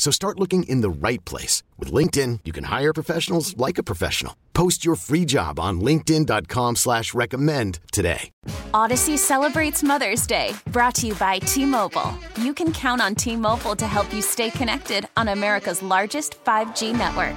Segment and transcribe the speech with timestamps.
[0.00, 1.62] So start looking in the right place.
[1.78, 4.34] With LinkedIn, you can hire professionals like a professional.
[4.54, 8.30] Post your free job on linkedin.com slash recommend today.
[8.72, 12.14] Audacy celebrates Mother's Day, brought to you by T-Mobile.
[12.40, 17.36] You can count on T-Mobile to help you stay connected on America's largest 5G network.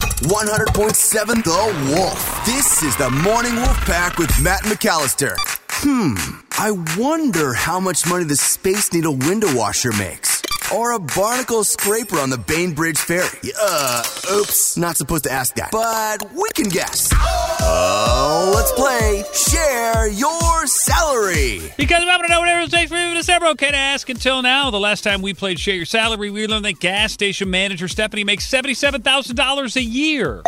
[0.00, 2.46] 100.7 The Wolf.
[2.46, 5.34] This is the Morning Wolf Pack with Matt McAllister.
[5.68, 6.14] Hmm,
[6.52, 10.31] I wonder how much money the Space Needle window washer makes.
[10.74, 13.52] Or a barnacle scraper on the Bainbridge Ferry.
[13.60, 15.70] Uh, oops, not supposed to ask that.
[15.70, 17.10] But we can guess.
[17.14, 21.70] Oh, let's play Share Your Salary.
[21.76, 23.48] Because we happen to know whatever it takes for you to December.
[23.48, 24.70] Okay to ask until now.
[24.70, 28.24] The last time we played Share Your Salary, we learned that gas station manager Stephanie
[28.24, 30.42] makes $77,000 a year.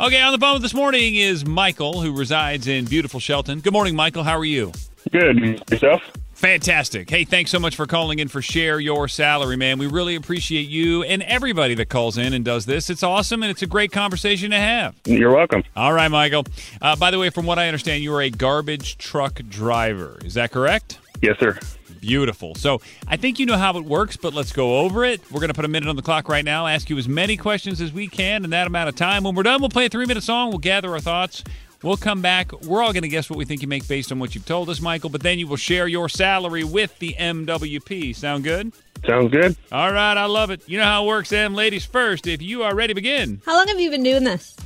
[0.00, 3.60] Okay, on the phone this morning is Michael, who resides in beautiful Shelton.
[3.60, 4.22] Good morning, Michael.
[4.24, 4.72] How are you?
[5.10, 5.62] Good.
[5.70, 6.00] Yourself?
[6.32, 7.08] Fantastic.
[7.08, 9.78] Hey, thanks so much for calling in for Share Your Salary, man.
[9.78, 12.90] We really appreciate you and everybody that calls in and does this.
[12.90, 14.96] It's awesome and it's a great conversation to have.
[15.04, 15.62] You're welcome.
[15.76, 16.44] All right, Michael.
[16.80, 20.18] Uh, by the way, from what I understand, you are a garbage truck driver.
[20.24, 20.98] Is that correct?
[21.20, 21.58] Yes, sir.
[22.00, 22.56] Beautiful.
[22.56, 25.20] So I think you know how it works, but let's go over it.
[25.30, 27.36] We're going to put a minute on the clock right now, ask you as many
[27.36, 29.22] questions as we can in that amount of time.
[29.22, 30.48] When we're done, we'll play a three minute song.
[30.48, 31.44] We'll gather our thoughts.
[31.82, 32.52] We'll come back.
[32.62, 34.70] We're all going to guess what we think you make based on what you've told
[34.70, 38.14] us, Michael, but then you will share your salary with the MWP.
[38.14, 38.72] Sound good?
[39.06, 39.56] Sounds good.
[39.72, 40.62] All right, I love it.
[40.68, 41.54] You know how it works, Em.
[41.54, 42.26] Ladies first.
[42.28, 43.42] If you are ready, begin.
[43.44, 44.56] How long have you been doing this?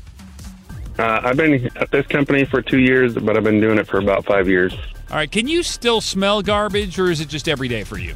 [0.98, 3.98] Uh, I've been at this company for two years, but I've been doing it for
[3.98, 4.74] about five years.
[5.10, 8.14] All right, can you still smell garbage, or is it just every day for you?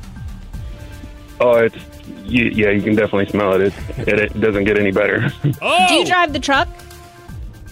[1.40, 1.76] Oh, it's
[2.24, 3.60] you, yeah, you can definitely smell it.
[3.62, 4.18] It, it.
[4.18, 5.33] it doesn't get any better.
[5.62, 5.86] Oh!
[5.89, 6.68] Do you drive the truck?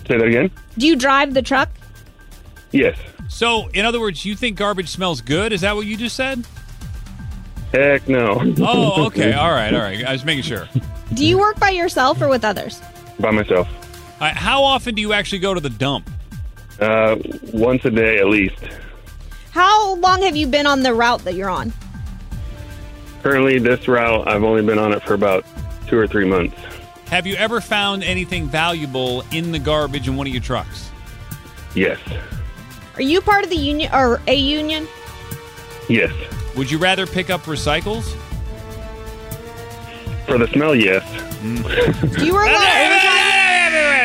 [0.09, 0.51] Say that again.
[0.79, 1.69] Do you drive the truck?
[2.73, 2.99] Yes.
[3.29, 5.53] So, in other words, you think garbage smells good?
[5.53, 6.47] Is that what you just said?
[7.73, 8.41] Heck no.
[8.61, 9.33] Oh, okay.
[9.35, 10.03] All right, all right.
[10.03, 10.67] I was making sure.
[11.13, 12.81] Do you work by yourself or with others?
[13.21, 13.69] By myself.
[13.69, 16.09] All right, how often do you actually go to the dump?
[16.81, 17.17] Uh,
[17.53, 18.59] once a day at least.
[19.51, 21.73] How long have you been on the route that you're on?
[23.23, 25.45] Currently, this route I've only been on it for about
[25.89, 26.57] two or three months.
[27.11, 30.91] Have you ever found anything valuable in the garbage in one of your trucks?
[31.75, 31.99] Yes.
[32.97, 34.87] Are you part of the union or a union?
[35.89, 36.13] Yes.
[36.55, 38.05] Would you rather pick up recycles?
[40.27, 41.03] For the smell, yes.
[41.41, 41.49] Do
[42.27, 43.29] you work a lot of overtime?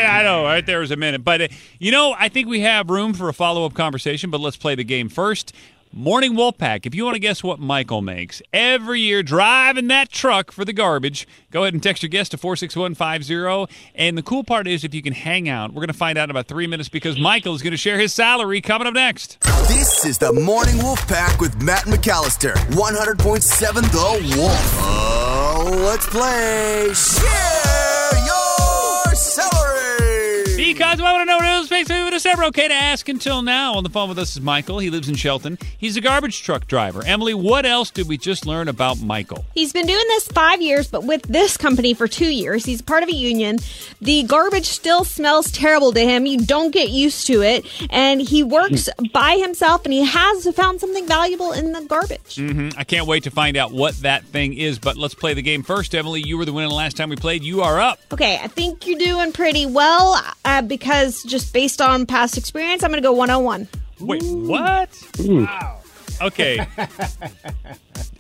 [0.06, 1.24] I know, right there was a minute.
[1.26, 1.48] But, uh,
[1.80, 4.76] you know, I think we have room for a follow up conversation, but let's play
[4.76, 5.54] the game first.
[5.96, 10.52] Morning Wolfpack, if you want to guess what Michael makes every year driving that truck
[10.52, 13.72] for the garbage, go ahead and text your guess to 46150.
[13.94, 16.24] And the cool part is if you can hang out, we're going to find out
[16.24, 19.40] in about three minutes because Michael is going to share his salary coming up next.
[19.68, 22.56] This is the Morning Wolf Pack with Matt McAllister.
[22.72, 24.78] 100.7 The Wolf.
[24.82, 30.56] Oh, let's play Share Your Salary.
[30.58, 31.40] Because I want to know
[31.90, 33.74] what it me Okay to ask until now.
[33.76, 34.80] On the phone with us is Michael.
[34.80, 35.58] He lives in Shelton.
[35.78, 37.04] He's a garbage truck driver.
[37.06, 39.46] Emily, what else did we just learn about Michael?
[39.54, 42.66] He's been doing this five years, but with this company for two years.
[42.66, 43.60] He's part of a union.
[44.02, 46.26] The garbage still smells terrible to him.
[46.26, 47.66] You don't get used to it.
[47.90, 52.36] And he works by himself and he has found something valuable in the garbage.
[52.36, 54.80] hmm I can't wait to find out what that thing is.
[54.80, 55.96] But let's play the game first.
[55.96, 57.44] Emily, you were the winner the last time we played.
[57.44, 58.00] You are up.
[58.12, 62.92] Okay, I think you're doing pretty well uh, because just based on past experience, I'm
[62.92, 63.68] going to go 101.
[64.00, 65.08] Wait, what?
[65.20, 65.82] Wow.
[66.22, 66.66] Okay.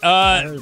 [0.04, 0.60] Uh,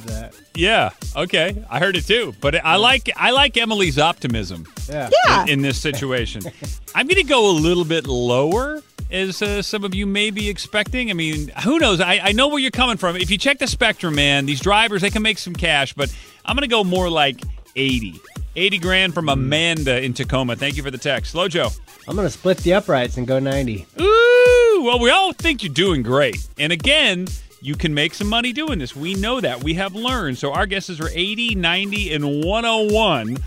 [0.54, 0.90] yeah.
[1.16, 1.64] Okay.
[1.68, 2.32] I heard it too.
[2.40, 4.68] But I like I like Emily's optimism.
[4.88, 5.10] Yeah.
[5.42, 6.42] In, in this situation,
[6.94, 8.82] I'm going to go a little bit lower.
[9.10, 11.10] As uh, some of you may be expecting.
[11.10, 12.00] I mean, who knows?
[12.00, 13.16] I, I know where you're coming from.
[13.16, 16.14] If you check the spectrum, man, these drivers, they can make some cash, but
[16.46, 17.42] I'm going to go more like
[17.76, 18.14] 80.
[18.54, 20.56] 80 grand from Amanda in Tacoma.
[20.56, 21.32] Thank you for the text.
[21.32, 21.68] Slow Joe.
[22.06, 23.86] I'm going to split the uprights and go 90.
[24.00, 26.46] Ooh, well, we all think you're doing great.
[26.58, 27.28] And again,
[27.60, 28.94] you can make some money doing this.
[28.94, 29.62] We know that.
[29.62, 30.38] We have learned.
[30.38, 33.38] So our guesses are 80, 90, and 101.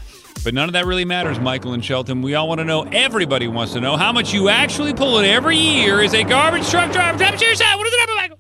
[0.44, 2.22] But none of that really matters, Michael and Shelton.
[2.22, 5.26] We all want to know, everybody wants to know how much you actually pull in
[5.26, 7.18] every year as a garbage truck driver.
[7.18, 7.76] Drop it to your side.
[7.76, 8.40] What is the number, Michael?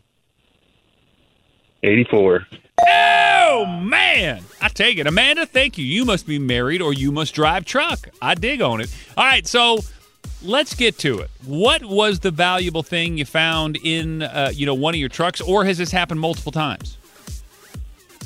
[1.83, 2.45] 84.
[3.57, 4.43] Oh, man.
[4.59, 5.07] I take it.
[5.07, 5.85] Amanda, thank you.
[5.85, 8.09] You must be married or you must drive truck.
[8.21, 8.93] I dig on it.
[9.15, 9.79] All right, so
[10.43, 11.31] let's get to it.
[11.45, 15.39] What was the valuable thing you found in uh, you know one of your trucks,
[15.39, 16.97] or has this happened multiple times?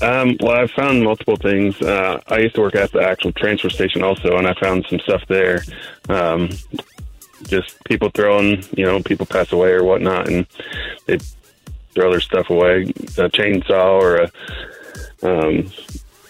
[0.02, 1.80] Um, well, I've found multiple things.
[1.80, 4.98] Uh, I used to work at the actual transfer station also, and I found some
[4.98, 5.62] stuff there.
[6.10, 6.50] Um,
[7.44, 10.48] just people throwing, you know, people pass away or whatnot, and
[11.06, 11.20] they
[11.94, 12.84] throw their stuff away.
[12.84, 14.32] A chainsaw or a
[15.24, 15.72] um,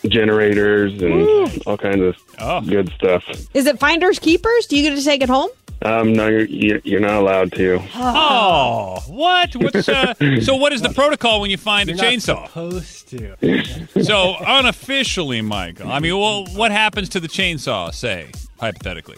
[0.07, 2.61] generators and all kinds of Oh.
[2.61, 3.23] good stuff.
[3.53, 4.65] Is it finders keepers?
[4.67, 5.49] Do you get to take it home?
[5.81, 7.81] Um, no, you're you're you're not allowed to.
[7.95, 9.55] Oh, what?
[9.55, 10.55] What's uh, so?
[10.57, 12.47] What is the protocol when you find You're a not chainsaw?
[12.47, 14.03] supposed to.
[14.03, 15.89] So unofficially, Michael.
[15.89, 17.93] I mean, well, what happens to the chainsaw?
[17.93, 19.17] Say hypothetically.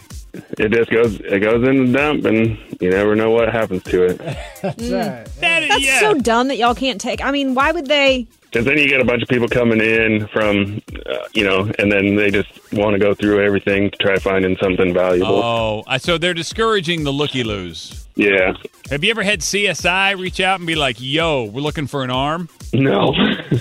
[0.58, 4.04] It just goes it goes in the dump, and you never know what happens to
[4.04, 4.18] it.
[4.62, 5.26] That's right.
[5.40, 6.00] That is, That's yeah.
[6.00, 7.22] so dumb that y'all can't take.
[7.24, 8.26] I mean, why would they?
[8.44, 11.90] Because then you get a bunch of people coming in from, uh, you know, and
[11.90, 15.42] then they just want to go through everything to try finding something valuable.
[15.42, 18.06] Oh, I- so they're discouraging the looky loos.
[18.14, 18.52] Yeah.
[18.90, 22.10] Have you ever had CSI reach out and be like, "Yo, we're looking for an
[22.10, 22.50] arm"?
[22.74, 23.12] No.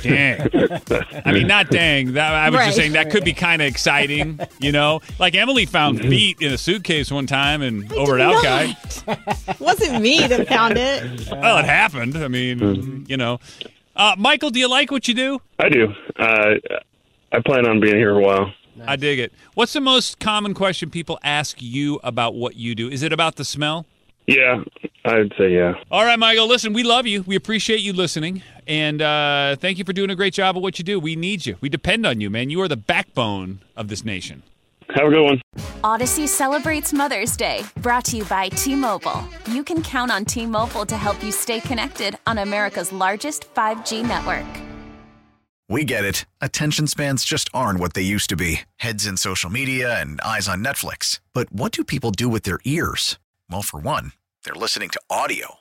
[0.03, 0.49] Dang.
[1.25, 2.13] I mean, not dang.
[2.13, 2.65] That, I was Right.
[2.67, 5.01] just saying that could be kind of exciting, you know.
[5.19, 8.77] Like Emily found feet in a suitcase one time and over at Alki.
[9.59, 11.29] Wasn't me that found it.
[11.29, 12.15] Well, it happened.
[12.17, 13.39] I mean, you know.
[13.95, 15.41] Uh, Michael, do you like what you do?
[15.59, 15.93] I do.
[16.17, 16.55] Uh,
[17.33, 18.53] I plan on being here a while.
[18.87, 19.33] I dig it.
[19.53, 22.89] What's the most common question people ask you about what you do?
[22.89, 23.85] Is it about the smell?
[24.27, 24.63] Yeah,
[25.03, 25.73] I'd say yeah.
[25.91, 26.47] All right, Michael.
[26.47, 27.23] Listen, we love you.
[27.23, 30.79] We appreciate you listening, and uh, thank you for doing a great job of what
[30.79, 30.97] you do.
[30.97, 31.57] We need you.
[31.59, 32.49] We depend on you, man.
[32.49, 34.43] You are the backbone of this nation.
[34.95, 35.41] Have a good one.
[35.83, 39.27] Audacy celebrates Mother's Day, brought to you by T Mobile.
[39.51, 44.07] You can count on T Mobile to help you stay connected on America's largest 5G
[44.07, 44.47] network.
[45.67, 46.23] We get it.
[46.39, 50.47] Attention spans just aren't what they used to be heads in social media and eyes
[50.47, 51.19] on Netflix.
[51.33, 53.19] But what do people do with their ears?
[53.49, 54.13] Well, for one,
[54.45, 55.60] they're listening to audio.